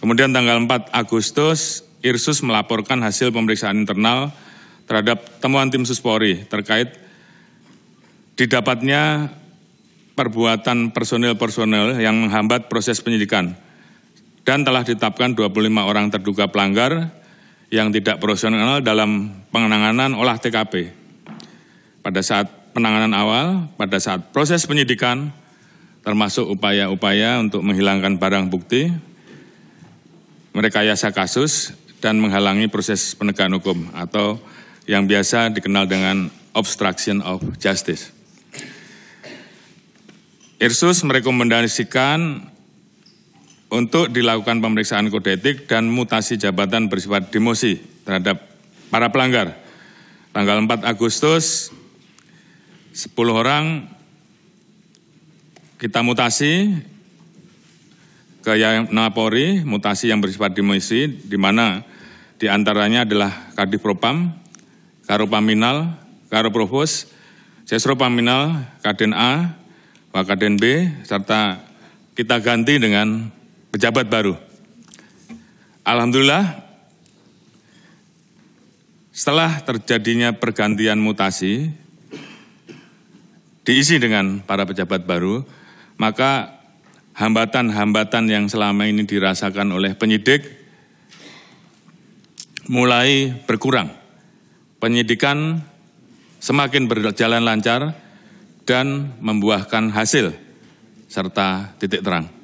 Kemudian 0.00 0.32
tanggal 0.32 0.56
4 0.64 0.96
Agustus, 0.96 1.84
Irsus 2.00 2.40
melaporkan 2.40 3.04
hasil 3.04 3.28
pemeriksaan 3.28 3.84
internal 3.84 4.32
terhadap 4.88 5.20
temuan 5.44 5.68
tim 5.68 5.84
Suspori 5.84 6.48
terkait 6.48 6.96
didapatnya 8.40 9.28
perbuatan 10.16 10.96
personil-personil 10.96 12.00
yang 12.00 12.16
menghambat 12.16 12.72
proses 12.72 13.04
penyidikan 13.04 13.52
dan 14.48 14.64
telah 14.64 14.80
ditetapkan 14.80 15.36
25 15.36 15.52
orang 15.84 16.08
terduga 16.08 16.48
pelanggar 16.48 17.12
yang 17.68 17.92
tidak 17.92 18.18
profesional 18.18 18.80
dalam 18.80 19.30
penanganan 19.52 20.16
olah 20.16 20.40
TKP. 20.40 20.96
Pada 22.00 22.24
saat 22.24 22.48
penanganan 22.72 23.12
awal, 23.12 23.68
pada 23.76 24.00
saat 24.00 24.32
proses 24.32 24.64
penyidikan, 24.64 25.30
termasuk 26.00 26.48
upaya-upaya 26.48 27.38
untuk 27.38 27.60
menghilangkan 27.60 28.16
barang 28.16 28.48
bukti, 28.48 28.90
merekayasa 30.60 31.16
kasus, 31.16 31.72
dan 32.04 32.20
menghalangi 32.20 32.68
proses 32.68 33.16
penegakan 33.16 33.56
hukum 33.56 33.88
atau 33.96 34.36
yang 34.84 35.08
biasa 35.08 35.52
dikenal 35.56 35.88
dengan 35.88 36.28
obstruction 36.52 37.24
of 37.24 37.40
justice. 37.56 38.12
Irsus 40.60 41.00
merekomendasikan 41.04 42.44
untuk 43.72 44.12
dilakukan 44.12 44.60
pemeriksaan 44.60 45.08
kode 45.08 45.40
etik 45.40 45.64
dan 45.64 45.88
mutasi 45.88 46.36
jabatan 46.36 46.92
bersifat 46.92 47.32
demosi 47.32 47.80
terhadap 48.04 48.44
para 48.92 49.08
pelanggar. 49.08 49.56
Tanggal 50.36 50.60
4 50.60 50.84
Agustus, 50.84 51.72
10 52.92 53.14
orang 53.32 53.88
kita 55.80 56.04
mutasi 56.04 56.76
ke 58.40 58.56
yang 58.56 58.88
Napori, 58.88 59.60
mutasi 59.64 60.08
yang 60.08 60.24
bersifat 60.24 60.56
demosi, 60.56 61.06
di 61.06 61.36
mana 61.36 61.84
di 62.40 62.48
antaranya 62.48 63.04
adalah 63.04 63.52
Kadif 63.52 63.84
Propam, 63.84 64.32
Karopaminal, 65.04 66.00
Karoprovos, 66.32 67.10
Sesropaminal, 67.68 68.64
Kaden 68.80 69.12
A, 69.12 69.58
Wakaden 70.10 70.56
B, 70.56 70.88
serta 71.04 71.62
kita 72.16 72.40
ganti 72.40 72.80
dengan 72.80 73.28
pejabat 73.70 74.08
baru. 74.10 74.34
Alhamdulillah, 75.86 76.64
setelah 79.10 79.60
terjadinya 79.62 80.32
pergantian 80.32 80.98
mutasi, 80.98 81.70
diisi 83.66 84.00
dengan 84.00 84.42
para 84.42 84.66
pejabat 84.66 85.04
baru, 85.04 85.42
maka 86.00 86.59
hambatan-hambatan 87.20 88.32
yang 88.32 88.48
selama 88.48 88.88
ini 88.88 89.04
dirasakan 89.04 89.76
oleh 89.76 89.92
penyidik 89.92 90.40
mulai 92.72 93.36
berkurang. 93.44 93.92
Penyidikan 94.80 95.60
semakin 96.40 96.88
berjalan 96.88 97.44
lancar 97.44 97.92
dan 98.64 99.12
membuahkan 99.20 99.92
hasil 99.92 100.32
serta 101.12 101.76
titik 101.76 102.00
terang. 102.00 102.39